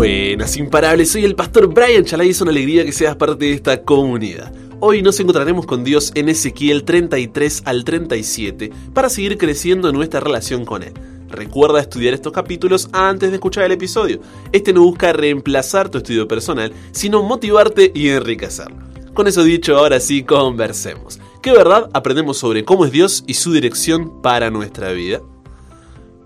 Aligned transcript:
Buenas, 0.00 0.56
imparables, 0.56 1.10
soy 1.10 1.26
el 1.26 1.34
pastor 1.34 1.66
Brian 1.66 2.06
Chalai, 2.06 2.30
es 2.30 2.40
una 2.40 2.52
alegría 2.52 2.86
que 2.86 2.90
seas 2.90 3.16
parte 3.16 3.44
de 3.44 3.52
esta 3.52 3.82
comunidad. 3.82 4.50
Hoy 4.80 5.02
nos 5.02 5.20
encontraremos 5.20 5.66
con 5.66 5.84
Dios 5.84 6.10
en 6.14 6.30
Ezequiel 6.30 6.84
33 6.84 7.64
al 7.66 7.84
37 7.84 8.70
para 8.94 9.10
seguir 9.10 9.36
creciendo 9.36 9.90
en 9.90 9.96
nuestra 9.96 10.20
relación 10.20 10.64
con 10.64 10.82
Él. 10.82 10.94
Recuerda 11.28 11.80
estudiar 11.80 12.14
estos 12.14 12.32
capítulos 12.32 12.88
antes 12.92 13.28
de 13.28 13.36
escuchar 13.36 13.64
el 13.64 13.72
episodio. 13.72 14.22
Este 14.52 14.72
no 14.72 14.84
busca 14.84 15.12
reemplazar 15.12 15.90
tu 15.90 15.98
estudio 15.98 16.26
personal, 16.26 16.72
sino 16.92 17.22
motivarte 17.22 17.92
y 17.94 18.08
enriquecerlo. 18.08 18.78
Con 19.12 19.26
eso 19.26 19.44
dicho, 19.44 19.76
ahora 19.76 20.00
sí, 20.00 20.22
conversemos. 20.22 21.20
¿Qué 21.42 21.52
verdad 21.52 21.90
aprendemos 21.92 22.38
sobre 22.38 22.64
cómo 22.64 22.86
es 22.86 22.92
Dios 22.92 23.22
y 23.26 23.34
su 23.34 23.52
dirección 23.52 24.22
para 24.22 24.48
nuestra 24.48 24.92
vida? 24.92 25.20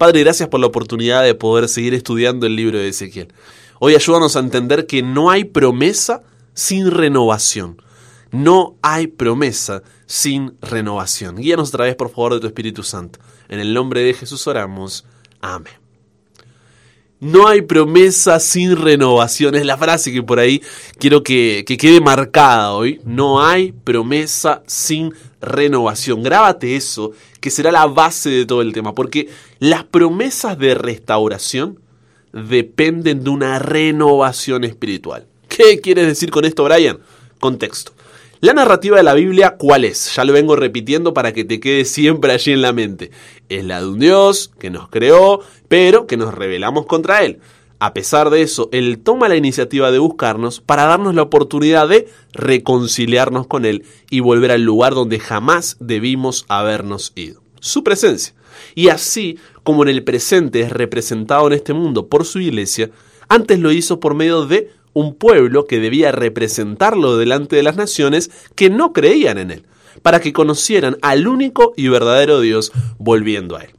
Padre, 0.04 0.20
gracias 0.20 0.50
por 0.50 0.60
la 0.60 0.66
oportunidad 0.66 1.22
de 1.22 1.34
poder 1.34 1.66
seguir 1.66 1.94
estudiando 1.94 2.44
el 2.44 2.56
libro 2.56 2.78
de 2.78 2.88
Ezequiel. 2.88 3.32
Hoy 3.78 3.94
ayúdanos 3.94 4.36
a 4.36 4.40
entender 4.40 4.86
que 4.86 5.02
no 5.02 5.30
hay 5.30 5.44
promesa 5.44 6.22
sin 6.52 6.90
renovación. 6.90 7.80
No 8.30 8.76
hay 8.82 9.06
promesa 9.06 9.82
sin 10.04 10.58
renovación. 10.60 11.36
Guíanos 11.36 11.70
otra 11.70 11.86
vez, 11.86 11.96
por 11.96 12.10
favor, 12.10 12.34
de 12.34 12.40
tu 12.40 12.46
Espíritu 12.46 12.82
Santo. 12.82 13.18
En 13.48 13.60
el 13.60 13.72
nombre 13.72 14.02
de 14.02 14.12
Jesús 14.12 14.46
oramos. 14.46 15.06
Amén. 15.40 15.83
No 17.24 17.48
hay 17.48 17.62
promesa 17.62 18.38
sin 18.38 18.76
renovación. 18.76 19.54
Es 19.54 19.64
la 19.64 19.78
frase 19.78 20.12
que 20.12 20.22
por 20.22 20.38
ahí 20.38 20.60
quiero 20.98 21.22
que, 21.22 21.64
que, 21.66 21.78
quede 21.78 22.02
marcada 22.02 22.74
hoy. 22.74 23.00
No 23.06 23.42
hay 23.42 23.72
promesa 23.72 24.62
sin 24.66 25.14
renovación. 25.40 26.22
Grábate 26.22 26.76
eso, 26.76 27.12
que 27.40 27.48
será 27.48 27.72
la 27.72 27.86
base 27.86 28.28
de 28.28 28.44
todo 28.44 28.60
el 28.60 28.74
tema. 28.74 28.94
Porque 28.94 29.30
las 29.58 29.84
promesas 29.84 30.58
de 30.58 30.74
restauración 30.74 31.80
dependen 32.34 33.24
de 33.24 33.30
una 33.30 33.58
renovación 33.58 34.64
espiritual. 34.64 35.26
¿Qué 35.48 35.80
quieres 35.80 36.06
decir 36.06 36.30
con 36.30 36.44
esto, 36.44 36.62
Brian? 36.64 36.98
Contexto. 37.40 37.92
La 38.44 38.52
narrativa 38.52 38.98
de 38.98 39.02
la 39.02 39.14
Biblia, 39.14 39.56
¿cuál 39.58 39.86
es? 39.86 40.14
Ya 40.14 40.22
lo 40.22 40.34
vengo 40.34 40.54
repitiendo 40.54 41.14
para 41.14 41.32
que 41.32 41.46
te 41.46 41.60
quede 41.60 41.86
siempre 41.86 42.30
allí 42.30 42.52
en 42.52 42.60
la 42.60 42.74
mente. 42.74 43.10
Es 43.48 43.64
la 43.64 43.80
de 43.80 43.88
un 43.88 43.98
Dios 43.98 44.52
que 44.58 44.68
nos 44.68 44.90
creó, 44.90 45.40
pero 45.66 46.06
que 46.06 46.18
nos 46.18 46.34
rebelamos 46.34 46.84
contra 46.84 47.24
Él. 47.24 47.40
A 47.78 47.94
pesar 47.94 48.28
de 48.28 48.42
eso, 48.42 48.68
Él 48.70 48.98
toma 49.02 49.30
la 49.30 49.36
iniciativa 49.36 49.90
de 49.90 49.98
buscarnos 49.98 50.60
para 50.60 50.84
darnos 50.84 51.14
la 51.14 51.22
oportunidad 51.22 51.88
de 51.88 52.06
reconciliarnos 52.34 53.46
con 53.46 53.64
Él 53.64 53.86
y 54.10 54.20
volver 54.20 54.50
al 54.50 54.60
lugar 54.60 54.92
donde 54.92 55.20
jamás 55.20 55.78
debimos 55.80 56.44
habernos 56.48 57.14
ido. 57.14 57.40
Su 57.60 57.82
presencia. 57.82 58.34
Y 58.74 58.88
así 58.88 59.38
como 59.62 59.84
en 59.84 59.88
el 59.88 60.04
presente 60.04 60.60
es 60.60 60.70
representado 60.70 61.46
en 61.46 61.54
este 61.54 61.72
mundo 61.72 62.08
por 62.08 62.26
su 62.26 62.40
iglesia, 62.40 62.90
antes 63.30 63.58
lo 63.58 63.72
hizo 63.72 64.00
por 64.00 64.14
medio 64.14 64.44
de 64.44 64.70
un 64.94 65.14
pueblo 65.14 65.66
que 65.66 65.80
debía 65.80 66.10
representarlo 66.10 67.18
delante 67.18 67.56
de 67.56 67.62
las 67.62 67.76
naciones 67.76 68.30
que 68.54 68.70
no 68.70 68.92
creían 68.94 69.36
en 69.36 69.50
él, 69.50 69.66
para 70.02 70.20
que 70.20 70.32
conocieran 70.32 70.96
al 71.02 71.28
único 71.28 71.74
y 71.76 71.88
verdadero 71.88 72.40
Dios 72.40 72.72
volviendo 72.98 73.56
a 73.56 73.64
él. 73.64 73.74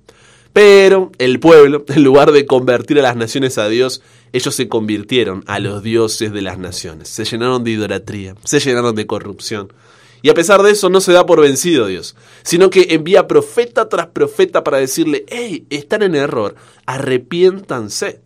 Pero 0.54 1.12
el 1.18 1.42
pueblo, 1.42 1.84
en 1.90 2.04
lugar 2.04 2.32
de 2.32 2.46
convertir 2.46 3.00
a 3.00 3.04
las 3.04 3.18
naciones 3.18 3.58
a 3.58 3.68
Dios, 3.68 4.02
ellos 4.32 4.56
se 4.56 4.70
convirtieron 4.70 5.44
a 5.48 5.60
los 5.60 5.84
dioses 5.84 6.32
de 6.32 6.42
las 6.42 6.58
naciones, 6.58 7.10
se 7.10 7.26
llenaron 7.26 7.64
de 7.64 7.72
idolatría, 7.72 8.36
se 8.44 8.60
llenaron 8.60 8.96
de 8.96 9.08
corrupción. 9.08 9.74
Y 10.22 10.30
a 10.30 10.34
pesar 10.34 10.64
de 10.64 10.72
eso 10.72 10.90
no 10.90 11.02
se 11.02 11.12
da 11.12 11.26
por 11.26 11.42
vencido 11.42 11.88
Dios, 11.88 12.16
sino 12.42 12.70
que 12.70 12.88
envía 12.92 13.28
profeta 13.28 13.90
tras 13.90 14.08
profeta 14.08 14.64
para 14.64 14.78
decirle, 14.78 15.24
hey, 15.28 15.68
están 15.70 16.02
en 16.04 16.16
error, 16.16 16.56
arrepiéntanse. 16.86 18.22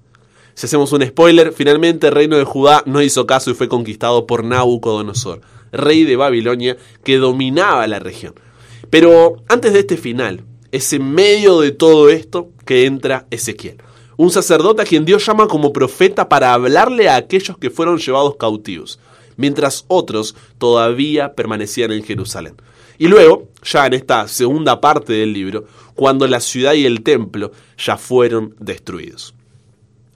Si 0.60 0.66
hacemos 0.66 0.92
un 0.92 1.08
spoiler, 1.08 1.54
finalmente 1.54 2.08
el 2.08 2.14
reino 2.14 2.38
de 2.38 2.44
Judá 2.44 2.84
no 2.86 3.02
hizo 3.02 3.26
caso 3.26 3.50
y 3.50 3.54
fue 3.54 3.70
conquistado 3.70 4.28
por 4.28 4.44
Nabucodonosor, 4.44 5.40
rey 5.72 6.04
de 6.04 6.18
Babilonia 6.18 6.76
que 7.06 7.16
dominaba 7.16 7.88
la 7.88 8.00
región. 8.00 8.34
Pero 8.90 9.38
antes 9.48 9.72
de 9.72 9.80
este 9.80 9.96
final, 9.96 10.44
es 10.74 10.92
en 10.92 11.14
medio 11.14 11.62
de 11.62 11.72
todo 11.72 12.10
esto 12.10 12.50
que 12.66 12.86
entra 12.86 13.26
Ezequiel, 13.32 13.78
un 14.18 14.32
sacerdote 14.32 14.82
a 14.82 14.86
quien 14.86 15.06
Dios 15.06 15.26
llama 15.26 15.48
como 15.48 15.72
profeta 15.72 16.28
para 16.28 16.54
hablarle 16.54 17.08
a 17.08 17.16
aquellos 17.16 17.58
que 17.58 17.70
fueron 17.70 17.98
llevados 17.98 18.36
cautivos, 18.36 19.00
mientras 19.38 19.86
otros 19.88 20.36
todavía 20.58 21.36
permanecían 21.36 21.94
en 21.94 22.04
Jerusalén. 22.04 22.56
Y 22.98 23.08
luego, 23.08 23.48
ya 23.64 23.88
en 23.88 23.94
esta 23.94 24.28
segunda 24.28 24.82
parte 24.82 25.14
del 25.14 25.32
libro, 25.32 25.64
cuando 25.96 26.28
la 26.28 26.42
ciudad 26.42 26.74
y 26.74 26.86
el 26.86 27.02
templo 27.02 27.54
ya 27.78 27.96
fueron 27.96 28.56
destruidos. 28.60 29.36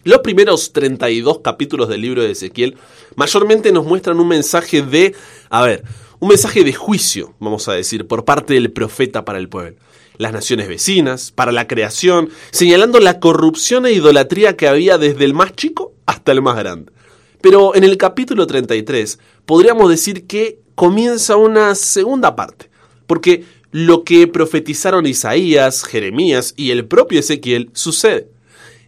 Los 0.05 0.19
primeros 0.19 0.73
32 0.73 1.39
capítulos 1.39 1.87
del 1.87 2.01
libro 2.01 2.21
de 2.21 2.31
Ezequiel 2.31 2.75
mayormente 3.15 3.71
nos 3.71 3.85
muestran 3.85 4.19
un 4.19 4.27
mensaje 4.27 4.81
de, 4.81 5.15
a 5.49 5.61
ver, 5.61 5.83
un 6.19 6.27
mensaje 6.27 6.65
de 6.65 6.73
juicio, 6.73 7.33
vamos 7.39 7.69
a 7.69 7.73
decir, 7.73 8.05
por 8.05 8.25
parte 8.25 8.53
del 8.53 8.71
profeta 8.71 9.23
para 9.23 9.39
el 9.39 9.47
pueblo. 9.47 9.77
Las 10.17 10.33
naciones 10.33 10.67
vecinas, 10.67 11.31
para 11.31 11.53
la 11.53 11.67
creación, 11.67 12.29
señalando 12.51 12.99
la 12.99 13.21
corrupción 13.21 13.85
e 13.85 13.93
idolatría 13.93 14.57
que 14.57 14.67
había 14.67 14.97
desde 14.97 15.23
el 15.23 15.33
más 15.33 15.55
chico 15.55 15.93
hasta 16.05 16.33
el 16.33 16.41
más 16.41 16.57
grande. 16.57 16.91
Pero 17.39 17.73
en 17.73 17.85
el 17.85 17.95
capítulo 17.95 18.45
33 18.45 19.19
podríamos 19.45 19.89
decir 19.89 20.27
que 20.27 20.59
comienza 20.75 21.37
una 21.37 21.75
segunda 21.75 22.35
parte, 22.35 22.69
porque 23.07 23.45
lo 23.71 24.03
que 24.03 24.27
profetizaron 24.27 25.05
Isaías, 25.05 25.85
Jeremías 25.85 26.53
y 26.57 26.71
el 26.71 26.85
propio 26.85 27.21
Ezequiel 27.21 27.69
sucede. 27.71 28.32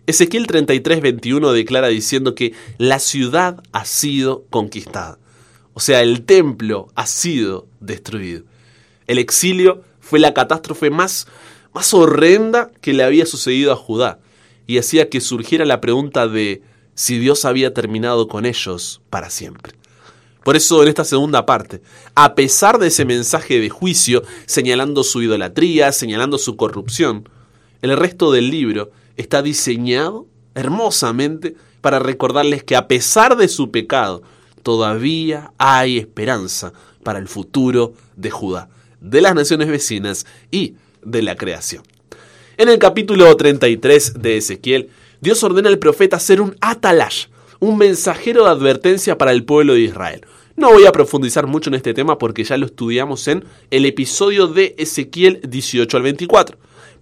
Ezequiel 0.08 0.46
33, 0.48 1.02
21 1.02 1.52
declara 1.52 1.88
diciendo 1.88 2.36
que 2.36 2.54
la 2.78 3.00
ciudad 3.00 3.64
ha 3.72 3.86
sido 3.86 4.46
conquistada. 4.50 5.18
O 5.74 5.80
sea, 5.80 6.02
el 6.02 6.24
templo 6.24 6.90
ha 6.96 7.08
sido 7.08 7.68
destruido. 7.80 8.44
El 9.08 9.18
exilio 9.18 9.84
fue 10.00 10.20
la 10.20 10.34
catástrofe 10.34 10.90
más, 10.90 11.28
más 11.74 11.94
horrenda 11.94 12.72
que 12.82 12.94
le 12.94 13.04
había 13.04 13.26
sucedido 13.26 13.72
a 13.72 13.76
Judá 13.76 14.20
y 14.68 14.78
hacía 14.78 15.10
que 15.10 15.22
surgiera 15.22 15.66
la 15.66 15.82
pregunta 15.82 16.28
de 16.28 16.62
si 16.94 17.20
Dios 17.20 17.44
había 17.44 17.74
terminado 17.74 18.28
con 18.28 18.46
ellos 18.46 19.02
para 19.10 19.30
siempre. 19.30 19.74
Por 20.44 20.56
eso 20.56 20.84
en 20.84 20.90
esta 20.90 21.04
segunda 21.04 21.46
parte, 21.48 21.82
a 22.14 22.36
pesar 22.36 22.78
de 22.78 22.88
ese 22.88 23.04
mensaje 23.04 23.60
de 23.60 23.70
juicio 23.70 24.22
señalando 24.46 25.04
su 25.04 25.24
idolatría, 25.24 25.92
señalando 25.92 26.38
su 26.38 26.56
corrupción, 26.56 27.28
el 27.82 27.98
resto 27.98 28.32
del 28.32 28.52
libro 28.52 28.92
está 29.18 29.42
diseñado 29.42 30.26
hermosamente 30.56 31.56
para 31.82 32.00
recordarles 32.00 32.64
que 32.64 32.76
a 32.76 32.88
pesar 32.88 33.38
de 33.38 33.48
su 33.48 33.72
pecado, 33.72 34.24
todavía 34.64 35.52
hay 35.58 35.98
esperanza 36.00 36.74
para 37.04 37.20
el 37.20 37.28
futuro 37.28 37.94
de 38.16 38.32
Judá, 38.32 38.70
de 39.00 39.22
las 39.22 39.36
naciones 39.36 39.68
vecinas 39.68 40.26
y 40.50 40.76
de 41.04 41.22
la 41.22 41.36
creación. 41.36 41.84
En 42.58 42.70
el 42.70 42.80
capítulo 42.80 43.36
33 43.36 44.22
de 44.22 44.38
Ezequiel, 44.38 44.90
Dios 45.22 45.44
ordena 45.44 45.70
al 45.70 45.78
profeta 45.78 46.20
ser 46.20 46.42
un 46.42 46.56
atalash, 46.62 47.28
un 47.60 47.78
mensajero 47.78 48.46
de 48.46 48.50
advertencia 48.50 49.18
para 49.18 49.32
el 49.32 49.44
pueblo 49.44 49.74
de 49.74 49.82
Israel. 49.82 50.26
No 50.56 50.72
voy 50.72 50.86
a 50.86 50.92
profundizar 50.92 51.48
mucho 51.48 51.70
en 51.70 51.76
este 51.76 51.94
tema 51.94 52.18
porque 52.18 52.44
ya 52.44 52.58
lo 52.58 52.66
estudiamos 52.66 53.28
en 53.28 53.44
el 53.72 53.86
episodio 53.86 54.48
de 54.48 54.74
Ezequiel 54.78 55.42
18 55.48 55.98
al 55.98 56.04
24. 56.04 56.58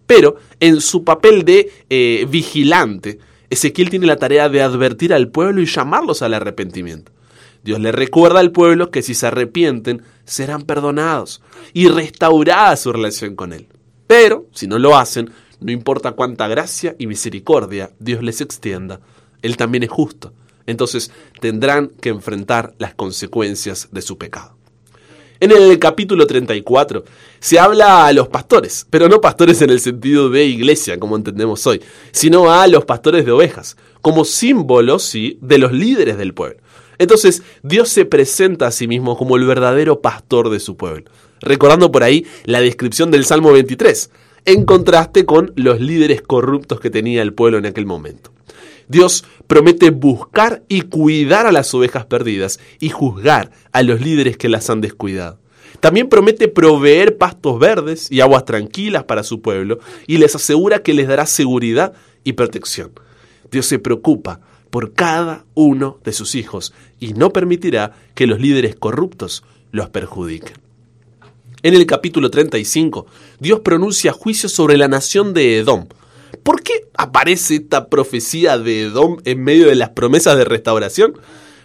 Pero 0.05 0.35
en 0.59 0.81
su 0.81 1.03
papel 1.03 1.45
de 1.45 1.71
eh, 1.89 2.25
vigilante, 2.29 3.19
Ezequiel 3.49 3.89
tiene 3.89 4.07
la 4.07 4.17
tarea 4.17 4.49
de 4.49 4.61
advertir 4.61 5.13
al 5.13 5.29
pueblo 5.29 5.61
y 5.61 5.65
llamarlos 5.65 6.21
al 6.21 6.33
arrepentimiento. 6.33 7.11
Dios 7.63 7.79
le 7.79 7.91
recuerda 7.91 8.39
al 8.39 8.51
pueblo 8.51 8.91
que 8.91 9.01
si 9.01 9.13
se 9.13 9.27
arrepienten 9.27 10.03
serán 10.25 10.63
perdonados 10.63 11.41
y 11.71 11.87
restaurada 11.87 12.75
su 12.75 12.91
relación 12.91 13.35
con 13.35 13.53
Él. 13.53 13.67
Pero 14.05 14.47
si 14.51 14.67
no 14.67 14.79
lo 14.79 14.97
hacen, 14.97 15.31
no 15.61 15.71
importa 15.71 16.11
cuánta 16.11 16.47
gracia 16.47 16.95
y 16.99 17.07
misericordia 17.07 17.91
Dios 17.99 18.21
les 18.21 18.41
extienda, 18.41 18.99
Él 19.41 19.55
también 19.55 19.83
es 19.83 19.89
justo. 19.89 20.33
Entonces 20.65 21.11
tendrán 21.39 21.87
que 21.87 22.09
enfrentar 22.09 22.73
las 22.79 22.95
consecuencias 22.95 23.89
de 23.91 24.01
su 24.01 24.17
pecado. 24.17 24.57
En 25.43 25.51
el 25.51 25.77
capítulo 25.77 26.25
34 26.25 27.03
se 27.41 27.59
habla 27.59 28.05
a 28.05 28.13
los 28.13 28.29
pastores, 28.29 28.87
pero 28.89 29.09
no 29.09 29.19
pastores 29.19 29.61
en 29.61 29.71
el 29.71 29.81
sentido 29.81 30.29
de 30.29 30.45
iglesia, 30.45 30.97
como 30.97 31.17
entendemos 31.17 31.67
hoy, 31.67 31.81
sino 32.13 32.49
a 32.49 32.65
los 32.67 32.85
pastores 32.85 33.25
de 33.25 33.33
ovejas, 33.33 33.75
como 34.01 34.23
símbolos 34.23 35.03
¿sí? 35.03 35.37
de 35.41 35.57
los 35.57 35.73
líderes 35.73 36.17
del 36.17 36.33
pueblo. 36.33 36.61
Entonces, 36.97 37.43
Dios 37.61 37.89
se 37.89 38.05
presenta 38.05 38.67
a 38.67 38.71
sí 38.71 38.87
mismo 38.87 39.17
como 39.17 39.35
el 39.35 39.43
verdadero 39.43 39.99
pastor 39.99 40.49
de 40.49 40.61
su 40.61 40.77
pueblo, 40.77 41.11
recordando 41.41 41.91
por 41.91 42.03
ahí 42.03 42.25
la 42.45 42.61
descripción 42.61 43.11
del 43.11 43.25
Salmo 43.25 43.51
23, 43.51 44.11
en 44.45 44.63
contraste 44.63 45.25
con 45.25 45.51
los 45.57 45.81
líderes 45.81 46.21
corruptos 46.21 46.79
que 46.79 46.89
tenía 46.89 47.21
el 47.21 47.33
pueblo 47.33 47.57
en 47.57 47.65
aquel 47.65 47.85
momento. 47.85 48.31
Dios 48.87 49.25
promete 49.47 49.89
buscar 49.89 50.63
y 50.67 50.81
cuidar 50.81 51.45
a 51.45 51.51
las 51.51 51.73
ovejas 51.73 52.05
perdidas 52.05 52.59
y 52.79 52.89
juzgar 52.89 53.51
a 53.71 53.83
los 53.83 54.01
líderes 54.01 54.37
que 54.37 54.49
las 54.49 54.69
han 54.69 54.81
descuidado. 54.81 55.39
También 55.79 56.09
promete 56.09 56.47
proveer 56.47 57.17
pastos 57.17 57.59
verdes 57.59 58.11
y 58.11 58.21
aguas 58.21 58.45
tranquilas 58.45 59.03
para 59.03 59.23
su 59.23 59.41
pueblo 59.41 59.79
y 60.07 60.17
les 60.17 60.35
asegura 60.35 60.83
que 60.83 60.93
les 60.93 61.07
dará 61.07 61.25
seguridad 61.25 61.93
y 62.23 62.33
protección. 62.33 62.91
Dios 63.51 63.65
se 63.65 63.79
preocupa 63.79 64.39
por 64.69 64.93
cada 64.93 65.45
uno 65.53 65.99
de 66.03 66.13
sus 66.13 66.35
hijos 66.35 66.73
y 66.99 67.13
no 67.13 67.31
permitirá 67.31 67.95
que 68.15 68.27
los 68.27 68.39
líderes 68.39 68.75
corruptos 68.75 69.43
los 69.71 69.89
perjudiquen. 69.89 70.57
En 71.63 71.75
el 71.75 71.85
capítulo 71.85 72.29
35, 72.29 73.05
Dios 73.39 73.59
pronuncia 73.61 74.11
juicio 74.11 74.49
sobre 74.49 74.77
la 74.77 74.87
nación 74.87 75.33
de 75.33 75.59
Edom. 75.59 75.85
¿Por 76.43 76.61
qué 76.61 76.73
aparece 76.95 77.55
esta 77.55 77.87
profecía 77.87 78.57
de 78.57 78.83
Edom 78.83 79.17
en 79.23 79.43
medio 79.43 79.67
de 79.67 79.75
las 79.75 79.89
promesas 79.89 80.37
de 80.37 80.45
restauración? 80.45 81.17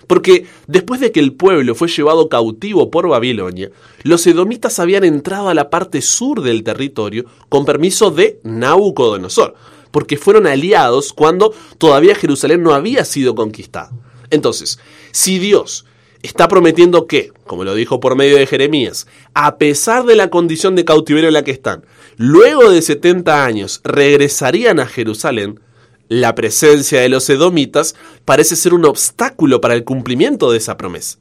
Porque 0.07 0.47
después 0.67 1.01
de 1.01 1.13
que 1.13 1.21
el 1.21 1.35
pueblo 1.35 1.75
fue 1.75 1.89
llevado 1.89 2.29
cautivo 2.29 2.91
por 2.91 3.09
Babilonia, 3.09 3.71
los 4.05 4.27
edomitas 4.27 4.79
habían 4.79 5.05
entrado 5.05 5.49
a 5.49 5.55
la 5.55 5.69
parte 5.69 6.01
sur 6.01 6.43
del 6.43 6.63
territorio 6.63 7.27
con 7.49 7.67
permiso 7.67 8.11
de 8.11 8.41
Nabucodonosor, 8.45 9.55
porque 9.91 10.17
fueron 10.17 10.47
aliados 10.47 11.13
cuando 11.13 11.53
todavía 11.77 12.15
Jerusalén 12.15 12.63
no 12.63 12.73
había 12.73 13.05
sido 13.05 13.35
conquistada. 13.35 13.91
Entonces, 14.31 14.79
si 15.13 15.39
Dios 15.39 15.85
está 16.23 16.49
prometiendo 16.49 17.07
que, 17.07 17.33
como 17.47 17.65
lo 17.65 17.75
dijo 17.75 18.01
por 18.01 18.17
medio 18.17 18.37
de 18.37 18.47
Jeremías, 18.47 19.07
a 19.35 19.57
pesar 19.57 20.05
de 20.05 20.17
la 20.17 20.31
condición 20.31 20.75
de 20.75 20.85
cautiverio 20.85 21.29
en 21.29 21.35
la 21.35 21.45
que 21.45 21.51
están, 21.51 21.85
luego 22.17 22.71
de 22.71 22.83
70 22.83 23.45
años 23.45 23.81
regresarían 23.85 24.81
a 24.81 24.87
Jerusalén, 24.87 25.61
la 26.09 26.35
presencia 26.35 27.01
de 27.01 27.09
los 27.09 27.29
edomitas 27.29 27.95
parece 28.25 28.57
ser 28.57 28.75
un 28.75 28.87
obstáculo 28.87 29.61
para 29.61 29.75
el 29.75 29.85
cumplimiento 29.85 30.51
de 30.51 30.59
esa 30.59 30.77
promesa. 30.77 31.19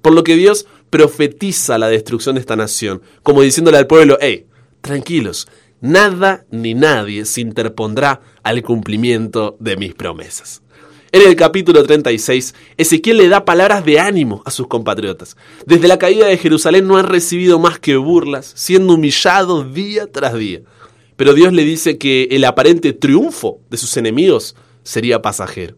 Por 0.00 0.14
lo 0.14 0.22
que 0.22 0.36
Dios 0.36 0.66
profetiza 0.90 1.76
la 1.76 1.88
destrucción 1.88 2.36
de 2.36 2.40
esta 2.40 2.56
nación, 2.56 3.02
como 3.22 3.42
diciéndole 3.42 3.78
al 3.78 3.88
pueblo, 3.88 4.16
hey, 4.20 4.46
tranquilos, 4.80 5.48
nada 5.80 6.46
ni 6.50 6.74
nadie 6.74 7.24
se 7.24 7.40
interpondrá 7.40 8.20
al 8.44 8.62
cumplimiento 8.62 9.56
de 9.58 9.76
mis 9.76 9.94
promesas. 9.94 10.62
En 11.10 11.26
el 11.26 11.36
capítulo 11.36 11.82
36, 11.82 12.54
Ezequiel 12.76 13.16
le 13.16 13.28
da 13.28 13.44
palabras 13.44 13.84
de 13.84 13.98
ánimo 13.98 14.42
a 14.44 14.50
sus 14.50 14.66
compatriotas. 14.66 15.36
Desde 15.64 15.88
la 15.88 15.98
caída 15.98 16.26
de 16.26 16.36
Jerusalén 16.36 16.86
no 16.86 16.98
han 16.98 17.06
recibido 17.06 17.58
más 17.58 17.78
que 17.78 17.96
burlas, 17.96 18.52
siendo 18.54 18.94
humillados 18.94 19.72
día 19.72 20.10
tras 20.10 20.34
día 20.34 20.60
pero 21.18 21.34
Dios 21.34 21.52
le 21.52 21.64
dice 21.64 21.98
que 21.98 22.28
el 22.30 22.44
aparente 22.44 22.92
triunfo 22.92 23.58
de 23.70 23.76
sus 23.76 23.96
enemigos 23.96 24.54
sería 24.84 25.20
pasajero. 25.20 25.74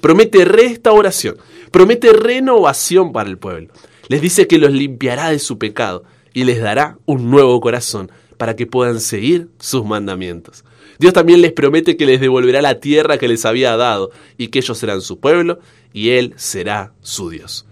Promete 0.00 0.44
restauración, 0.44 1.36
promete 1.72 2.12
renovación 2.12 3.12
para 3.12 3.28
el 3.28 3.36
pueblo. 3.36 3.72
Les 4.06 4.20
dice 4.22 4.46
que 4.46 4.56
los 4.56 4.70
limpiará 4.70 5.30
de 5.30 5.40
su 5.40 5.58
pecado 5.58 6.04
y 6.32 6.44
les 6.44 6.60
dará 6.60 6.96
un 7.06 7.28
nuevo 7.28 7.60
corazón 7.60 8.12
para 8.36 8.54
que 8.54 8.68
puedan 8.68 9.00
seguir 9.00 9.48
sus 9.58 9.84
mandamientos. 9.84 10.64
Dios 10.98 11.12
también 11.12 11.40
les 11.40 11.52
promete 11.52 11.96
que 11.96 12.06
les 12.06 12.20
devolverá 12.20 12.62
la 12.62 12.80
tierra 12.80 13.18
que 13.18 13.28
les 13.28 13.44
había 13.44 13.76
dado 13.76 14.10
y 14.38 14.48
que 14.48 14.60
ellos 14.60 14.78
serán 14.78 15.00
su 15.00 15.18
pueblo 15.18 15.58
y 15.92 16.10
Él 16.10 16.34
será 16.36 16.92
su 17.00 17.30
Dios. 17.30 17.66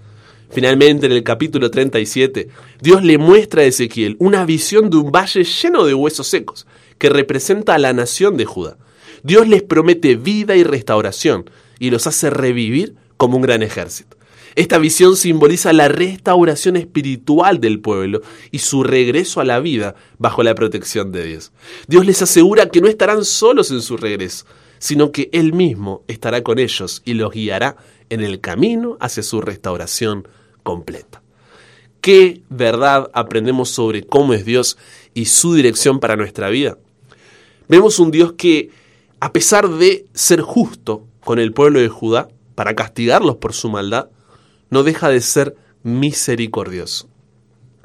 Finalmente, 0.51 1.07
en 1.07 1.13
el 1.13 1.23
capítulo 1.23 1.71
37, 1.71 2.49
Dios 2.81 3.03
le 3.03 3.17
muestra 3.17 3.63
a 3.63 3.65
Ezequiel 3.65 4.17
una 4.19 4.45
visión 4.45 4.91
de 4.91 4.99
un 4.99 5.11
valle 5.11 5.45
lleno 5.45 5.85
de 5.85 5.95
huesos 5.95 6.27
secos 6.27 6.67
que 6.99 7.09
representa 7.09 7.75
a 7.75 7.79
la 7.79 7.93
nación 7.93 8.37
de 8.37 8.45
Judá. 8.45 8.77
Dios 9.23 9.49
les 9.49 9.63
promete 9.63 10.17
vida 10.17 10.55
y 10.55 10.63
restauración 10.63 11.49
y 11.79 11.91
los 11.91 12.07
hace 12.07 12.29
revivir 12.29 12.97
como 13.17 13.37
un 13.37 13.43
gran 13.43 13.63
ejército. 13.63 14.17
Esta 14.55 14.79
visión 14.79 15.17
simboliza 15.17 15.73
la 15.73 15.89
restauración 15.89 16.77
espiritual 16.77 17.61
del 17.61 17.81
pueblo 17.81 18.21
y 18.51 18.59
su 18.59 18.83
regreso 18.83 19.41
a 19.41 19.45
la 19.45 19.61
vida 19.61 19.95
bajo 20.19 20.43
la 20.43 20.55
protección 20.55 21.11
de 21.13 21.25
Dios. 21.25 21.53
Dios 21.87 22.05
les 22.05 22.21
asegura 22.23 22.69
que 22.69 22.81
no 22.81 22.89
estarán 22.89 23.25
solos 23.25 23.71
en 23.71 23.81
su 23.81 23.97
regreso, 23.97 24.45
sino 24.79 25.13
que 25.13 25.31
Él 25.33 25.53
mismo 25.53 26.03
estará 26.09 26.43
con 26.43 26.59
ellos 26.59 27.03
y 27.05 27.15
los 27.15 27.33
guiará 27.33 27.77
en 28.11 28.21
el 28.21 28.41
camino 28.41 28.99
hacia 29.01 29.23
su 29.23 29.41
restauración 29.41 30.29
completa. 30.63 31.23
¿Qué 32.03 32.43
verdad 32.51 33.11
aprendemos 33.15 33.71
sobre 33.71 34.03
cómo 34.03 34.35
es 34.35 34.45
Dios 34.45 34.77
y 35.15 35.27
su 35.27 35.55
dirección 35.55 36.01
para 36.01 36.17
nuestra 36.17 36.51
vida? 36.51 36.77
Vemos 37.69 37.99
un 38.01 38.11
Dios 38.11 38.33
que, 38.33 38.71
a 39.21 39.33
pesar 39.33 39.69
de 39.69 40.07
ser 40.13 40.41
justo 40.41 41.07
con 41.25 41.39
el 41.39 41.53
pueblo 41.53 41.79
de 41.79 41.89
Judá, 41.89 42.29
para 42.55 42.75
castigarlos 42.75 43.37
por 43.37 43.55
su 43.55 43.71
maldad, 43.71 44.09
no 44.73 44.83
deja 44.85 45.11
de 45.11 45.21
ser 45.21 45.55
misericordioso, 45.83 47.07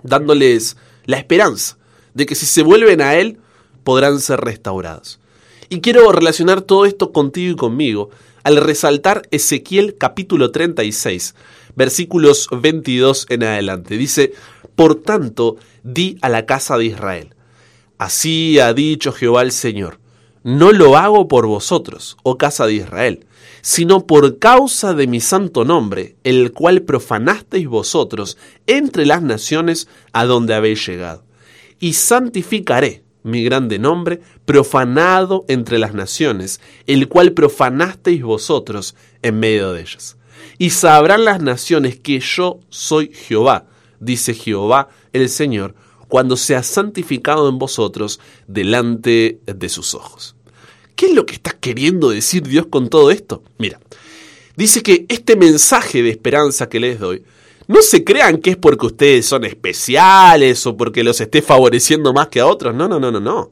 dándoles 0.04 0.78
la 1.04 1.18
esperanza 1.18 1.78
de 2.14 2.26
que 2.26 2.34
si 2.34 2.46
se 2.46 2.64
vuelven 2.64 3.02
a 3.02 3.16
Él, 3.16 3.40
podrán 3.84 4.22
ser 4.22 4.40
restaurados. 4.40 5.20
Y 5.68 5.82
quiero 5.82 6.10
relacionar 6.14 6.62
todo 6.62 6.86
esto 6.86 7.12
contigo 7.12 7.52
y 7.52 7.56
conmigo 7.58 8.10
al 8.44 8.56
resaltar 8.56 9.24
Ezequiel 9.32 9.98
capítulo 9.98 10.52
36, 10.52 11.36
versículos 11.76 12.48
22 12.52 13.26
en 13.32 13.44
adelante. 13.44 13.98
Dice, 13.98 14.32
Por 14.78 14.96
tanto, 14.96 15.58
di 15.84 16.18
a 16.22 16.30
la 16.30 16.46
casa 16.46 16.78
de 16.78 16.86
Israel, 16.86 17.36
Así 17.98 18.60
ha 18.60 18.74
dicho 18.74 19.12
Jehová 19.12 19.42
el 19.42 19.52
Señor, 19.52 20.00
no 20.48 20.72
lo 20.72 20.96
hago 20.96 21.28
por 21.28 21.46
vosotros, 21.46 22.16
oh 22.24 22.38
casa 22.38 22.66
de 22.68 22.76
Israel, 22.76 23.26
sino 23.60 24.08
por 24.08 24.40
causa 24.40 24.94
de 24.94 25.06
mi 25.06 25.20
santo 25.20 25.66
nombre, 25.66 26.16
el 26.24 26.54
cual 26.54 26.84
profanasteis 26.84 27.68
vosotros 27.68 28.38
entre 28.66 29.06
las 29.06 29.22
naciones 29.22 29.90
a 30.14 30.24
donde 30.24 30.54
habéis 30.54 30.88
llegado. 30.88 31.26
Y 31.82 31.96
santificaré 31.96 33.04
mi 33.24 33.44
grande 33.44 33.78
nombre, 33.78 34.22
profanado 34.46 35.44
entre 35.50 35.80
las 35.80 35.94
naciones, 35.94 36.62
el 36.86 37.10
cual 37.10 37.34
profanasteis 37.34 38.24
vosotros 38.24 38.96
en 39.24 39.42
medio 39.42 39.74
de 39.74 39.82
ellas. 39.82 40.16
Y 40.58 40.70
sabrán 40.70 41.26
las 41.26 41.42
naciones 41.42 42.00
que 42.00 42.22
yo 42.22 42.62
soy 42.70 43.12
Jehová, 43.14 43.66
dice 44.00 44.34
Jehová 44.34 44.88
el 45.12 45.28
Señor, 45.28 45.76
cuando 46.08 46.38
se 46.38 46.56
ha 46.56 46.64
santificado 46.64 47.50
en 47.50 47.60
vosotros 47.60 48.22
delante 48.48 49.42
de 49.46 49.68
sus 49.68 49.94
ojos. 49.94 50.37
¿Qué 50.98 51.06
es 51.06 51.14
lo 51.14 51.28
que 51.28 51.36
está 51.36 51.52
queriendo 51.52 52.10
decir 52.10 52.42
Dios 52.42 52.66
con 52.72 52.90
todo 52.90 53.12
esto? 53.12 53.44
Mira, 53.60 53.80
dice 54.56 54.82
que 54.82 55.06
este 55.10 55.36
mensaje 55.36 56.02
de 56.02 56.10
esperanza 56.10 56.68
que 56.70 56.80
les 56.80 57.00
doy, 57.00 57.22
no 57.68 57.84
se 57.84 58.04
crean 58.04 58.40
que 58.40 58.50
es 58.50 58.58
porque 58.58 58.88
ustedes 58.88 59.28
son 59.28 59.46
especiales 59.46 60.66
o 60.66 60.76
porque 60.76 61.04
los 61.04 61.22
esté 61.22 61.44
favoreciendo 61.44 62.14
más 62.14 62.30
que 62.30 62.40
a 62.40 62.48
otros. 62.48 62.74
No, 62.74 62.88
no, 62.88 63.00
no, 63.00 63.12
no, 63.12 63.20
no. 63.20 63.52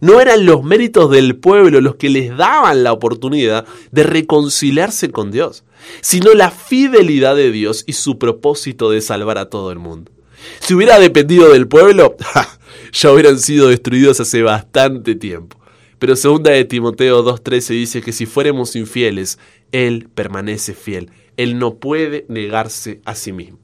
No 0.00 0.20
eran 0.20 0.46
los 0.46 0.62
méritos 0.62 1.10
del 1.10 1.34
pueblo 1.34 1.80
los 1.80 1.96
que 1.96 2.08
les 2.08 2.36
daban 2.36 2.84
la 2.84 2.92
oportunidad 2.92 3.66
de 3.90 4.04
reconciliarse 4.04 5.10
con 5.10 5.32
Dios, 5.32 5.64
sino 6.02 6.34
la 6.34 6.52
fidelidad 6.52 7.34
de 7.34 7.50
Dios 7.50 7.82
y 7.88 7.94
su 7.94 8.16
propósito 8.16 8.90
de 8.90 9.00
salvar 9.00 9.38
a 9.38 9.50
todo 9.50 9.72
el 9.72 9.80
mundo. 9.80 10.12
Si 10.60 10.72
hubiera 10.74 11.00
dependido 11.00 11.52
del 11.52 11.66
pueblo, 11.66 12.14
ya 12.92 13.10
hubieran 13.10 13.40
sido 13.40 13.70
destruidos 13.70 14.20
hace 14.20 14.42
bastante 14.42 15.16
tiempo. 15.16 15.58
Pero 15.98 16.16
segunda 16.16 16.50
de 16.50 16.64
Timoteo 16.64 17.24
2.13 17.24 17.68
dice 17.70 18.02
que 18.02 18.12
si 18.12 18.26
fuéramos 18.26 18.76
infieles, 18.76 19.38
Él 19.72 20.08
permanece 20.14 20.74
fiel. 20.74 21.10
Él 21.36 21.58
no 21.58 21.76
puede 21.76 22.26
negarse 22.28 23.00
a 23.04 23.14
sí 23.14 23.32
mismo. 23.32 23.58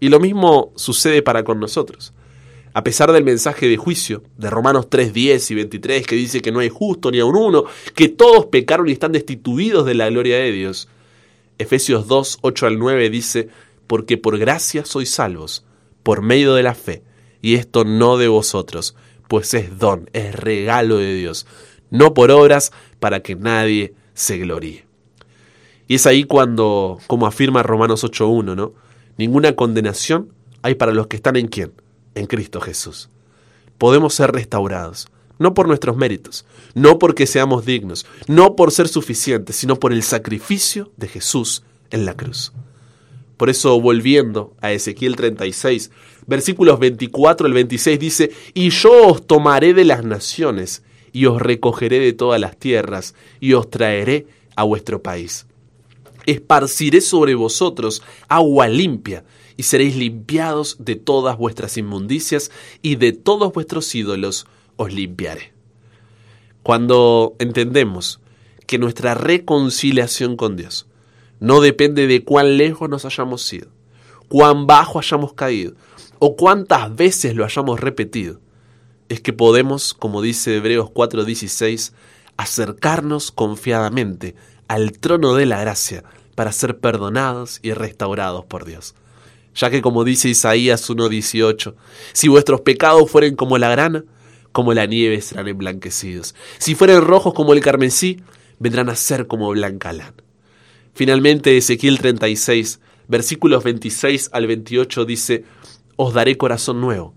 Y 0.00 0.08
lo 0.08 0.20
mismo 0.20 0.72
sucede 0.76 1.22
para 1.22 1.44
con 1.44 1.58
nosotros. 1.58 2.12
A 2.74 2.82
pesar 2.82 3.12
del 3.12 3.24
mensaje 3.24 3.68
de 3.68 3.76
juicio 3.76 4.24
de 4.36 4.50
Romanos 4.50 4.88
3.10 4.90 5.50
y 5.52 5.54
23 5.54 6.06
que 6.06 6.16
dice 6.16 6.42
que 6.42 6.50
no 6.50 6.58
hay 6.58 6.68
justo 6.68 7.10
ni 7.10 7.20
a 7.20 7.24
un 7.24 7.36
uno, 7.36 7.64
que 7.94 8.08
todos 8.08 8.46
pecaron 8.46 8.88
y 8.88 8.92
están 8.92 9.12
destituidos 9.12 9.86
de 9.86 9.94
la 9.94 10.10
gloria 10.10 10.38
de 10.38 10.50
Dios, 10.50 10.88
Efesios 11.58 12.08
2, 12.08 12.38
8 12.40 12.66
al 12.66 12.78
9 12.78 13.10
dice, 13.10 13.48
porque 13.86 14.18
por 14.18 14.38
gracia 14.38 14.84
sois 14.84 15.10
salvos 15.10 15.64
por 16.02 16.20
medio 16.20 16.54
de 16.54 16.64
la 16.64 16.74
fe, 16.74 17.02
y 17.40 17.54
esto 17.54 17.84
no 17.84 18.18
de 18.18 18.26
vosotros, 18.26 18.96
pues 19.28 19.54
es 19.54 19.78
don, 19.78 20.08
es 20.12 20.34
regalo 20.34 20.98
de 20.98 21.14
Dios, 21.14 21.46
no 21.90 22.14
por 22.14 22.30
obras 22.30 22.72
para 23.00 23.20
que 23.20 23.34
nadie 23.34 23.94
se 24.14 24.38
gloríe. 24.38 24.84
Y 25.86 25.96
es 25.96 26.06
ahí 26.06 26.24
cuando, 26.24 26.98
como 27.06 27.26
afirma 27.26 27.62
Romanos 27.62 28.04
8.1, 28.04 28.56
¿no? 28.56 28.72
Ninguna 29.16 29.54
condenación 29.54 30.32
hay 30.62 30.74
para 30.74 30.92
los 30.92 31.08
que 31.08 31.16
están 31.16 31.36
en 31.36 31.48
quién? 31.48 31.72
En 32.14 32.26
Cristo 32.26 32.60
Jesús. 32.60 33.10
Podemos 33.76 34.14
ser 34.14 34.32
restaurados, 34.32 35.08
no 35.38 35.52
por 35.52 35.68
nuestros 35.68 35.96
méritos, 35.96 36.46
no 36.74 36.98
porque 36.98 37.26
seamos 37.26 37.66
dignos, 37.66 38.06
no 38.28 38.56
por 38.56 38.70
ser 38.72 38.88
suficientes, 38.88 39.56
sino 39.56 39.78
por 39.78 39.92
el 39.92 40.02
sacrificio 40.02 40.90
de 40.96 41.08
Jesús 41.08 41.64
en 41.90 42.06
la 42.06 42.14
cruz. 42.14 42.52
Por 43.36 43.50
eso, 43.50 43.80
volviendo 43.80 44.54
a 44.60 44.72
Ezequiel 44.72 45.16
36, 45.16 45.90
versículos 46.26 46.78
24 46.78 47.46
al 47.46 47.52
26 47.52 47.98
dice, 47.98 48.30
y 48.54 48.70
yo 48.70 49.08
os 49.08 49.26
tomaré 49.26 49.74
de 49.74 49.84
las 49.84 50.04
naciones, 50.04 50.82
y 51.12 51.26
os 51.26 51.40
recogeré 51.40 52.00
de 52.00 52.12
todas 52.12 52.40
las 52.40 52.56
tierras, 52.56 53.14
y 53.40 53.54
os 53.54 53.70
traeré 53.70 54.26
a 54.56 54.62
vuestro 54.62 55.02
país. 55.02 55.46
Esparciré 56.26 57.00
sobre 57.00 57.34
vosotros 57.34 58.02
agua 58.28 58.68
limpia, 58.68 59.24
y 59.56 59.64
seréis 59.64 59.96
limpiados 59.96 60.76
de 60.80 60.96
todas 60.96 61.36
vuestras 61.36 61.76
inmundicias, 61.76 62.50
y 62.82 62.96
de 62.96 63.12
todos 63.12 63.52
vuestros 63.52 63.92
ídolos 63.94 64.46
os 64.76 64.92
limpiaré. 64.92 65.52
Cuando 66.62 67.34
entendemos 67.38 68.20
que 68.66 68.78
nuestra 68.78 69.14
reconciliación 69.14 70.36
con 70.36 70.56
Dios 70.56 70.86
no 71.40 71.60
depende 71.60 72.06
de 72.06 72.24
cuán 72.24 72.56
lejos 72.56 72.88
nos 72.88 73.04
hayamos 73.04 73.52
ido, 73.52 73.68
cuán 74.28 74.66
bajo 74.66 74.98
hayamos 74.98 75.32
caído 75.34 75.74
o 76.18 76.36
cuántas 76.36 76.94
veces 76.94 77.34
lo 77.34 77.44
hayamos 77.44 77.80
repetido. 77.80 78.40
Es 79.08 79.20
que 79.20 79.32
podemos, 79.32 79.94
como 79.94 80.22
dice 80.22 80.56
Hebreos 80.56 80.90
4:16, 80.90 81.92
acercarnos 82.36 83.30
confiadamente 83.30 84.34
al 84.68 84.92
trono 84.92 85.34
de 85.34 85.46
la 85.46 85.60
gracia 85.60 86.04
para 86.34 86.52
ser 86.52 86.78
perdonados 86.78 87.60
y 87.62 87.72
restaurados 87.72 88.44
por 88.44 88.64
Dios. 88.64 88.94
Ya 89.54 89.70
que 89.70 89.82
como 89.82 90.04
dice 90.04 90.28
Isaías 90.28 90.88
1:18, 90.88 91.74
si 92.12 92.28
vuestros 92.28 92.62
pecados 92.62 93.10
fueren 93.10 93.36
como 93.36 93.58
la 93.58 93.68
grana, 93.68 94.04
como 94.52 94.72
la 94.72 94.86
nieve 94.86 95.20
serán 95.20 95.48
emblanquecidos. 95.48 96.34
Si 96.58 96.74
fueren 96.74 97.02
rojos 97.02 97.34
como 97.34 97.52
el 97.52 97.60
carmesí, 97.60 98.22
vendrán 98.58 98.88
a 98.88 98.96
ser 98.96 99.26
como 99.26 99.50
blanca 99.50 99.92
lana. 99.92 100.23
Finalmente, 100.94 101.56
Ezequiel 101.56 101.98
36, 101.98 102.78
versículos 103.08 103.64
26 103.64 104.30
al 104.32 104.46
28 104.46 105.04
dice, 105.04 105.44
Os 105.96 106.14
daré 106.14 106.36
corazón 106.36 106.80
nuevo, 106.80 107.14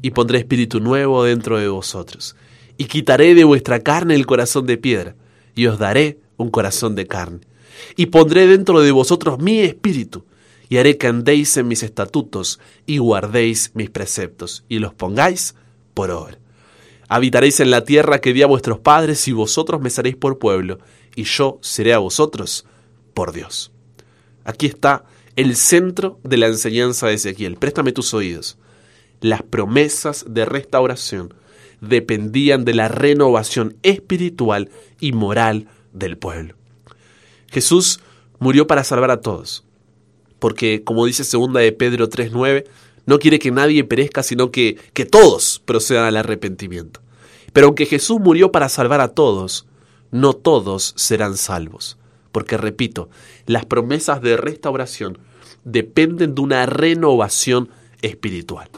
y 0.00 0.10
pondré 0.12 0.38
espíritu 0.38 0.80
nuevo 0.80 1.22
dentro 1.24 1.58
de 1.58 1.68
vosotros, 1.68 2.36
y 2.78 2.86
quitaré 2.86 3.34
de 3.34 3.44
vuestra 3.44 3.80
carne 3.80 4.14
el 4.14 4.24
corazón 4.24 4.66
de 4.66 4.78
piedra, 4.78 5.14
y 5.54 5.66
os 5.66 5.78
daré 5.78 6.18
un 6.38 6.50
corazón 6.50 6.94
de 6.94 7.06
carne, 7.06 7.40
y 7.96 8.06
pondré 8.06 8.46
dentro 8.46 8.80
de 8.80 8.92
vosotros 8.92 9.38
mi 9.38 9.60
espíritu, 9.60 10.24
y 10.70 10.78
haré 10.78 10.96
que 10.96 11.08
andéis 11.08 11.54
en 11.58 11.68
mis 11.68 11.82
estatutos, 11.82 12.60
y 12.86 12.96
guardéis 12.96 13.72
mis 13.74 13.90
preceptos, 13.90 14.64
y 14.70 14.78
los 14.78 14.94
pongáis 14.94 15.54
por 15.92 16.10
obra. 16.10 16.38
Habitaréis 17.10 17.60
en 17.60 17.70
la 17.70 17.84
tierra 17.84 18.20
que 18.22 18.32
di 18.32 18.40
a 18.40 18.46
vuestros 18.46 18.78
padres 18.78 19.28
y 19.28 19.32
vosotros 19.32 19.82
me 19.82 19.90
seréis 19.90 20.16
por 20.16 20.38
pueblo, 20.38 20.78
y 21.14 21.24
yo 21.24 21.58
seré 21.60 21.92
a 21.92 21.98
vosotros 21.98 22.64
por 23.18 23.32
Dios. 23.32 23.72
Aquí 24.44 24.66
está 24.66 25.04
el 25.34 25.56
centro 25.56 26.20
de 26.22 26.36
la 26.36 26.46
enseñanza 26.46 27.08
de 27.08 27.14
Ezequiel. 27.14 27.56
Préstame 27.56 27.90
tus 27.90 28.14
oídos. 28.14 28.58
Las 29.20 29.42
promesas 29.42 30.24
de 30.28 30.44
restauración 30.44 31.34
dependían 31.80 32.64
de 32.64 32.74
la 32.74 32.86
renovación 32.86 33.76
espiritual 33.82 34.70
y 35.00 35.10
moral 35.10 35.66
del 35.92 36.16
pueblo. 36.16 36.54
Jesús 37.48 37.98
murió 38.38 38.68
para 38.68 38.84
salvar 38.84 39.10
a 39.10 39.20
todos, 39.20 39.64
porque 40.38 40.84
como 40.84 41.04
dice 41.04 41.24
segunda 41.24 41.58
de 41.58 41.72
Pedro 41.72 42.08
3:9, 42.08 42.66
no 43.04 43.18
quiere 43.18 43.40
que 43.40 43.50
nadie 43.50 43.82
perezca, 43.82 44.22
sino 44.22 44.52
que, 44.52 44.78
que 44.92 45.06
todos 45.06 45.60
procedan 45.64 46.04
al 46.04 46.18
arrepentimiento. 46.18 47.00
Pero 47.52 47.66
aunque 47.66 47.84
Jesús 47.84 48.20
murió 48.20 48.52
para 48.52 48.68
salvar 48.68 49.00
a 49.00 49.08
todos, 49.08 49.66
no 50.12 50.34
todos 50.34 50.92
serán 50.96 51.36
salvos. 51.36 51.98
Porque, 52.38 52.56
repito, 52.56 53.10
las 53.46 53.66
promesas 53.66 54.22
de 54.22 54.36
restauración 54.36 55.18
dependen 55.64 56.36
de 56.36 56.40
una 56.40 56.66
renovación 56.66 57.68
espiritual. 58.00 58.68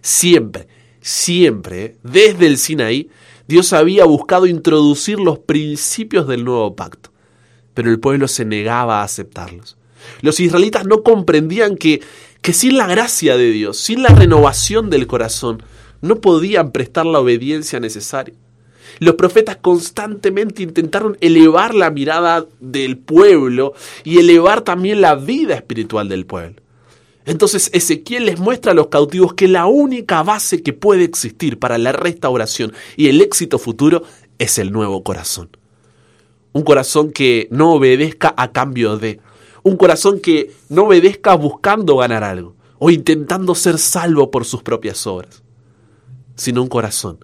Siempre, 0.00 0.66
siempre, 1.02 1.98
desde 2.02 2.46
el 2.46 2.56
Sinaí, 2.56 3.10
Dios 3.48 3.74
había 3.74 4.06
buscado 4.06 4.46
introducir 4.46 5.20
los 5.20 5.38
principios 5.38 6.26
del 6.26 6.42
nuevo 6.46 6.74
pacto, 6.74 7.10
pero 7.74 7.90
el 7.90 8.00
pueblo 8.00 8.28
se 8.28 8.46
negaba 8.46 9.02
a 9.02 9.04
aceptarlos. 9.04 9.76
Los 10.22 10.40
israelitas 10.40 10.86
no 10.86 11.02
comprendían 11.02 11.76
que 11.76 12.00
que 12.40 12.54
sin 12.54 12.78
la 12.78 12.86
gracia 12.86 13.36
de 13.36 13.50
Dios, 13.50 13.76
sin 13.76 14.02
la 14.02 14.08
renovación 14.08 14.88
del 14.88 15.06
corazón, 15.06 15.62
no 16.00 16.22
podían 16.22 16.72
prestar 16.72 17.04
la 17.04 17.20
obediencia 17.20 17.78
necesaria. 17.78 18.36
Los 18.98 19.14
profetas 19.14 19.56
constantemente 19.56 20.62
intentaron 20.62 21.16
elevar 21.20 21.74
la 21.74 21.90
mirada 21.90 22.46
del 22.60 22.98
pueblo 22.98 23.74
y 24.04 24.18
elevar 24.18 24.62
también 24.62 25.00
la 25.00 25.14
vida 25.14 25.54
espiritual 25.54 26.08
del 26.08 26.26
pueblo. 26.26 26.62
Entonces 27.26 27.70
Ezequiel 27.72 28.26
les 28.26 28.38
muestra 28.38 28.72
a 28.72 28.74
los 28.74 28.86
cautivos 28.86 29.34
que 29.34 29.48
la 29.48 29.66
única 29.66 30.22
base 30.22 30.62
que 30.62 30.72
puede 30.72 31.04
existir 31.04 31.58
para 31.58 31.76
la 31.76 31.90
restauración 31.92 32.72
y 32.96 33.08
el 33.08 33.20
éxito 33.20 33.58
futuro 33.58 34.04
es 34.38 34.58
el 34.58 34.70
nuevo 34.72 35.02
corazón. 35.02 35.50
Un 36.52 36.62
corazón 36.62 37.12
que 37.12 37.48
no 37.50 37.72
obedezca 37.72 38.32
a 38.36 38.52
cambio 38.52 38.96
de, 38.96 39.20
un 39.64 39.76
corazón 39.76 40.20
que 40.20 40.52
no 40.68 40.84
obedezca 40.84 41.34
buscando 41.34 41.96
ganar 41.96 42.22
algo 42.22 42.54
o 42.78 42.90
intentando 42.90 43.54
ser 43.56 43.78
salvo 43.78 44.30
por 44.30 44.44
sus 44.44 44.62
propias 44.62 45.04
obras, 45.06 45.42
sino 46.36 46.62
un 46.62 46.68
corazón, 46.68 47.18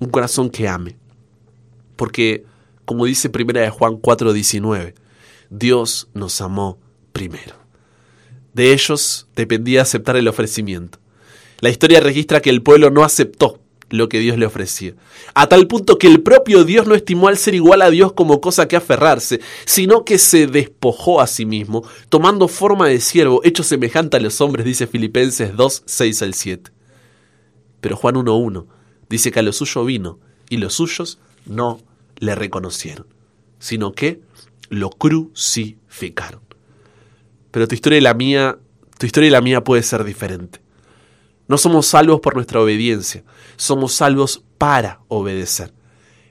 un 0.00 0.10
corazón 0.10 0.50
que 0.50 0.68
ame. 0.68 0.96
Porque, 1.96 2.44
como 2.84 3.06
dice 3.06 3.30
primera 3.30 3.62
de 3.62 3.70
Juan 3.70 3.94
4:19, 3.96 4.94
Dios 5.50 6.08
nos 6.14 6.40
amó 6.40 6.78
primero. 7.12 7.54
De 8.52 8.72
ellos 8.72 9.28
dependía 9.36 9.82
aceptar 9.82 10.16
el 10.16 10.28
ofrecimiento. 10.28 10.98
La 11.60 11.70
historia 11.70 12.00
registra 12.00 12.40
que 12.40 12.50
el 12.50 12.62
pueblo 12.62 12.90
no 12.90 13.04
aceptó 13.04 13.60
lo 13.88 14.08
que 14.08 14.18
Dios 14.18 14.36
le 14.36 14.46
ofrecía. 14.46 14.94
A 15.34 15.46
tal 15.48 15.66
punto 15.66 15.98
que 15.98 16.08
el 16.08 16.22
propio 16.22 16.64
Dios 16.64 16.86
no 16.86 16.94
estimó 16.94 17.28
al 17.28 17.38
ser 17.38 17.54
igual 17.54 17.82
a 17.82 17.90
Dios 17.90 18.12
como 18.12 18.40
cosa 18.40 18.66
que 18.66 18.76
aferrarse, 18.76 19.40
sino 19.64 20.04
que 20.04 20.18
se 20.18 20.46
despojó 20.46 21.20
a 21.20 21.26
sí 21.26 21.46
mismo, 21.46 21.86
tomando 22.08 22.48
forma 22.48 22.88
de 22.88 23.00
siervo, 23.00 23.40
hecho 23.44 23.62
semejante 23.62 24.16
a 24.16 24.20
los 24.20 24.40
hombres, 24.40 24.66
dice 24.66 24.86
Filipenses 24.86 25.56
2, 25.56 25.82
6 25.86 26.22
al 26.22 26.34
7. 26.34 26.70
Pero 27.80 27.96
Juan 27.96 28.16
1.1 28.16 28.66
dice 29.08 29.30
que 29.30 29.40
a 29.40 29.42
lo 29.42 29.52
suyo 29.52 29.84
vino, 29.84 30.18
y 30.48 30.58
los 30.58 30.74
suyos 30.74 31.18
no 31.44 31.80
le 32.18 32.34
reconocieron, 32.34 33.06
sino 33.58 33.92
que 33.92 34.20
lo 34.68 34.90
crucificaron. 34.90 36.40
Pero 37.50 37.68
tu 37.68 37.74
historia 37.74 37.98
y 37.98 38.02
la 38.02 38.14
mía, 38.14 38.58
tu 38.98 39.06
historia 39.06 39.28
y 39.28 39.32
la 39.32 39.40
mía 39.40 39.64
puede 39.64 39.82
ser 39.82 40.04
diferente. 40.04 40.60
No 41.48 41.58
somos 41.58 41.86
salvos 41.86 42.20
por 42.20 42.34
nuestra 42.34 42.60
obediencia, 42.60 43.24
somos 43.56 43.92
salvos 43.92 44.44
para 44.58 45.00
obedecer. 45.08 45.72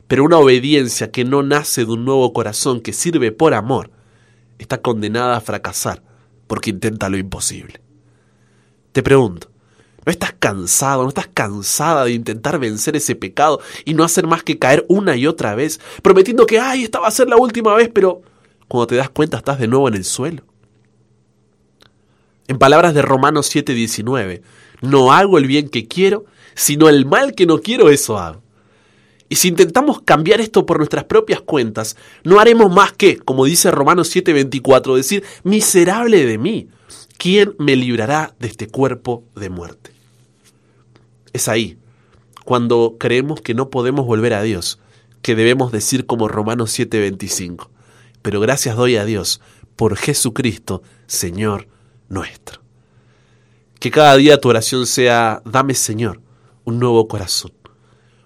Pero 0.07 0.23
una 0.23 0.37
obediencia 0.37 1.11
que 1.11 1.23
no 1.23 1.41
nace 1.41 1.85
de 1.85 1.91
un 1.91 2.05
nuevo 2.05 2.31
corazón 2.33 2.81
que 2.81 2.93
sirve 2.93 3.31
por 3.31 3.53
amor, 3.53 3.91
está 4.59 4.81
condenada 4.81 5.37
a 5.37 5.41
fracasar 5.41 6.03
porque 6.47 6.69
intenta 6.69 7.09
lo 7.09 7.17
imposible. 7.17 7.81
Te 8.91 9.03
pregunto, 9.03 9.49
¿no 10.05 10.11
estás 10.11 10.35
cansado, 10.37 11.03
no 11.03 11.09
estás 11.09 11.29
cansada 11.33 12.05
de 12.05 12.11
intentar 12.11 12.59
vencer 12.59 12.95
ese 12.95 13.15
pecado 13.15 13.59
y 13.85 13.93
no 13.93 14.03
hacer 14.03 14.27
más 14.27 14.43
que 14.43 14.59
caer 14.59 14.85
una 14.87 15.15
y 15.15 15.25
otra 15.25 15.55
vez, 15.55 15.79
prometiendo 16.03 16.45
que, 16.45 16.59
ay, 16.59 16.83
esta 16.83 16.99
va 16.99 17.07
a 17.07 17.11
ser 17.11 17.27
la 17.27 17.37
última 17.37 17.73
vez, 17.73 17.89
pero 17.91 18.21
cuando 18.67 18.87
te 18.87 18.95
das 18.95 19.09
cuenta 19.09 19.37
estás 19.37 19.59
de 19.59 19.67
nuevo 19.67 19.87
en 19.87 19.95
el 19.95 20.05
suelo? 20.05 20.43
En 22.47 22.59
palabras 22.59 22.93
de 22.93 23.01
Romanos 23.01 23.49
7:19, 23.53 24.43
no 24.81 25.11
hago 25.11 25.39
el 25.39 25.47
bien 25.47 25.69
que 25.69 25.87
quiero, 25.87 26.25
sino 26.53 26.89
el 26.89 27.05
mal 27.05 27.33
que 27.33 27.47
no 27.47 27.59
quiero, 27.59 27.89
eso 27.89 28.19
hago. 28.19 28.43
Y 29.27 29.37
si 29.37 29.47
intentamos 29.47 30.01
cambiar 30.03 30.39
esto 30.39 30.67
por 30.67 30.77
nuestras 30.77 31.05
propias 31.05 31.41
cuentas, 31.41 31.97
no 32.23 32.39
haremos 32.39 32.71
más 32.71 32.93
que, 32.93 33.17
como 33.17 33.45
dice 33.45 33.71
Romanos 33.71 34.15
7:24, 34.15 34.95
decir, 34.95 35.23
miserable 35.43 36.27
de 36.27 36.37
mí, 36.37 36.67
¿quién 37.17 37.55
me 37.57 37.75
librará 37.75 38.35
de 38.39 38.47
este 38.47 38.67
cuerpo 38.67 39.23
de 39.35 39.49
muerte? 39.49 39.94
Es 41.35 41.49
ahí, 41.49 41.77
cuando 42.45 42.95
creemos 42.97 43.41
que 43.41 43.53
no 43.53 43.69
podemos 43.69 44.05
volver 44.05 44.33
a 44.33 44.41
Dios, 44.41 44.79
que 45.21 45.35
debemos 45.35 45.73
decir 45.73 46.05
como 46.05 46.29
Romanos 46.29 46.71
7:25, 46.71 47.71
pero 48.21 48.39
gracias 48.39 48.77
doy 48.77 48.95
a 48.95 49.03
Dios 49.03 49.41
por 49.75 49.97
Jesucristo, 49.97 50.81
Señor 51.07 51.67
nuestro. 52.07 52.61
Que 53.81 53.91
cada 53.91 54.15
día 54.15 54.39
tu 54.39 54.47
oración 54.47 54.87
sea, 54.87 55.41
dame 55.43 55.73
Señor, 55.73 56.21
un 56.63 56.79
nuevo 56.79 57.05
corazón. 57.09 57.51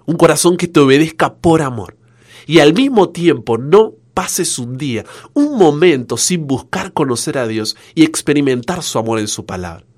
Un 0.06 0.16
corazón 0.16 0.56
que 0.56 0.68
te 0.68 0.80
obedezca 0.80 1.34
por 1.34 1.64
amor. 1.64 1.98
Y 2.46 2.60
al 2.60 2.76
mismo 2.76 3.10
tiempo 3.10 3.58
no 3.58 3.96
pases 4.14 4.60
un 4.60 4.78
día, 4.78 5.04
un 5.34 5.58
momento 5.58 6.16
sin 6.16 6.46
buscar 6.46 6.94
conocer 6.94 7.40
a 7.40 7.48
Dios 7.48 7.76
y 7.96 8.04
experimentar 8.04 8.84
su 8.84 9.00
amor 9.00 9.18
en 9.18 9.28
su 9.28 9.48
palabra. 9.48 9.89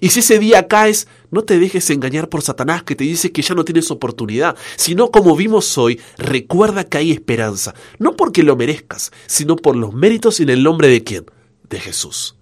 Y 0.00 0.10
si 0.10 0.20
ese 0.20 0.38
día 0.38 0.68
caes, 0.68 1.08
no 1.30 1.42
te 1.42 1.58
dejes 1.58 1.90
engañar 1.90 2.28
por 2.28 2.42
Satanás 2.42 2.82
que 2.82 2.96
te 2.96 3.04
dice 3.04 3.32
que 3.32 3.42
ya 3.42 3.54
no 3.54 3.64
tienes 3.64 3.90
oportunidad, 3.90 4.56
sino 4.76 5.10
como 5.10 5.36
vimos 5.36 5.78
hoy, 5.78 6.00
recuerda 6.18 6.84
que 6.84 6.98
hay 6.98 7.12
esperanza, 7.12 7.74
no 7.98 8.16
porque 8.16 8.42
lo 8.42 8.56
merezcas, 8.56 9.12
sino 9.26 9.56
por 9.56 9.76
los 9.76 9.94
méritos 9.94 10.40
y 10.40 10.44
en 10.44 10.50
el 10.50 10.62
nombre 10.62 10.88
de 10.88 11.04
quién? 11.04 11.26
De 11.68 11.78
Jesús, 11.78 12.36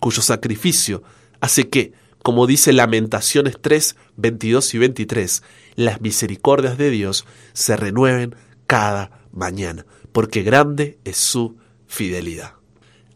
cuyo 0.00 0.22
sacrificio 0.22 1.02
hace 1.40 1.68
que, 1.68 1.92
como 2.22 2.46
dice 2.46 2.72
Lamentaciones 2.72 3.56
3, 3.60 3.96
22 4.16 4.74
y 4.74 4.78
23, 4.78 5.42
las 5.76 6.00
misericordias 6.00 6.76
de 6.76 6.90
Dios 6.90 7.24
se 7.52 7.76
renueven 7.76 8.34
cada 8.66 9.22
mañana, 9.32 9.86
porque 10.12 10.42
grande 10.42 10.98
es 11.04 11.16
su 11.16 11.56
fidelidad. 11.86 12.57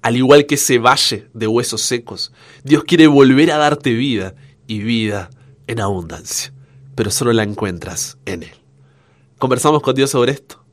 Al 0.03 0.17
igual 0.17 0.47
que 0.47 0.57
ese 0.57 0.79
valle 0.79 1.29
de 1.33 1.47
huesos 1.47 1.81
secos, 1.81 2.33
Dios 2.65 2.85
quiere 2.85 3.07
volver 3.07 3.53
a 3.53 3.57
darte 3.57 3.93
vida 3.93 4.35
y 4.67 4.81
vida 4.81 5.31
en 5.67 5.81
abundancia, 5.81 6.53
pero 6.95 7.11
solo 7.11 7.33
la 7.33 7.45
encuentras 7.45 8.19
en 8.27 8.43
Él. 8.43 8.55
Conversamos 9.39 9.83
con 9.83 9.95
Dios 9.95 10.11
sobre 10.11 10.33
esto. 10.33 10.65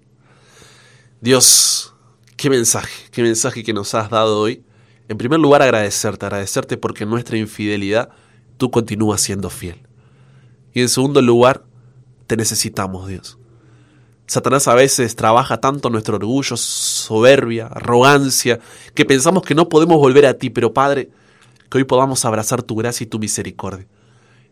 Dios 1.21 1.89
Qué 2.39 2.49
mensaje, 2.49 3.09
qué 3.11 3.21
mensaje 3.21 3.65
que 3.65 3.73
nos 3.73 3.93
has 3.93 4.09
dado 4.09 4.39
hoy. 4.39 4.63
En 5.09 5.17
primer 5.17 5.41
lugar, 5.41 5.61
agradecerte, 5.61 6.25
agradecerte 6.25 6.77
porque 6.77 7.03
en 7.03 7.09
nuestra 7.09 7.37
infidelidad 7.37 8.11
tú 8.55 8.71
continúas 8.71 9.19
siendo 9.19 9.49
fiel. 9.49 9.81
Y 10.73 10.79
en 10.79 10.87
segundo 10.87 11.21
lugar, 11.21 11.65
te 12.27 12.37
necesitamos, 12.37 13.09
Dios. 13.09 13.38
Satanás 14.29 14.67
a 14.67 14.75
veces 14.75 15.15
trabaja 15.15 15.59
tanto 15.59 15.89
nuestro 15.89 16.17
orgullo, 16.17 16.55
soberbia, 16.55 17.65
arrogancia, 17.65 18.59
que 18.93 19.03
pensamos 19.03 19.41
que 19.41 19.55
no 19.55 19.69
podemos 19.69 19.97
volver 19.97 20.27
a 20.27 20.35
ti, 20.35 20.51
pero 20.51 20.71
Padre, 20.71 21.09
que 21.67 21.79
hoy 21.79 21.83
podamos 21.83 22.23
abrazar 22.25 22.61
tu 22.61 22.75
gracia 22.75 23.05
y 23.05 23.07
tu 23.07 23.17
misericordia. 23.17 23.87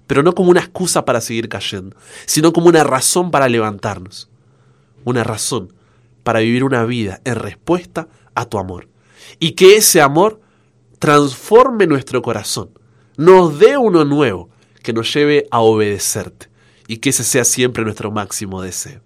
Pero 0.08 0.24
no 0.24 0.34
como 0.34 0.50
una 0.50 0.62
excusa 0.62 1.06
para 1.06 1.22
seguir 1.22 1.48
cayendo, 1.48 1.96
sino 2.26 2.54
como 2.54 2.70
una 2.70 2.84
razón 2.84 3.30
para 3.30 3.48
levantarnos. 3.48 4.32
Una 5.06 5.24
razón 5.24 5.72
para 6.24 6.40
vivir 6.40 6.64
una 6.64 6.84
vida 6.84 7.22
en 7.24 7.36
respuesta 7.36 8.08
a 8.34 8.46
tu 8.46 8.58
amor. 8.58 8.90
Y 9.38 9.52
que 9.52 9.76
ese 9.76 10.02
amor 10.02 10.42
transforme 10.98 11.86
nuestro 11.86 12.24
corazón, 12.24 12.72
nos 13.16 13.60
dé 13.60 13.78
uno 13.78 14.06
nuevo, 14.06 14.50
que 14.82 14.92
nos 14.92 15.14
lleve 15.14 15.46
a 15.52 15.60
obedecerte. 15.60 16.48
Y 16.88 16.98
que 16.98 17.12
ese 17.12 17.24
sea 17.24 17.44
siempre 17.44 17.84
nuestro 17.84 18.10
máximo 18.10 18.60
deseo. 18.64 19.06